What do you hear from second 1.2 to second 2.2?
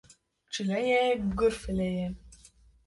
gur file ye